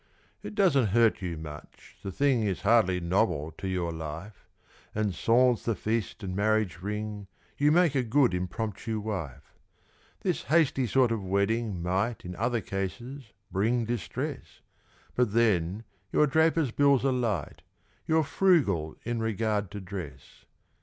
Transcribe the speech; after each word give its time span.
It 0.41 0.55
doesn't 0.55 0.87
hurt 0.97 1.21
you 1.21 1.37
much 1.37 1.99
the 2.01 2.11
thing 2.11 2.41
Is 2.41 2.61
hardly 2.63 2.99
novel 2.99 3.51
to 3.59 3.67
your 3.67 3.91
life; 3.91 4.47
And, 4.95 5.13
sans 5.13 5.63
the 5.63 5.75
feast 5.75 6.23
and 6.23 6.35
marriage 6.35 6.81
ring, 6.81 7.27
You 7.59 7.71
make 7.71 7.93
a 7.93 8.01
good 8.01 8.33
impromptu 8.33 8.99
wife. 8.99 9.53
This 10.21 10.45
hasty 10.45 10.87
sort 10.87 11.11
of 11.11 11.23
wedding 11.23 11.83
might, 11.83 12.25
In 12.25 12.35
other 12.37 12.61
cases, 12.61 13.25
bring 13.51 13.85
distress; 13.85 14.61
But 15.13 15.33
then, 15.33 15.83
your 16.11 16.25
draper's 16.25 16.71
bills 16.71 17.05
are 17.05 17.11
light 17.13 17.61
You're 18.07 18.23
frugal 18.23 18.95
in 19.03 19.19
regard 19.19 19.69
to 19.69 19.79
dress. 19.79 20.45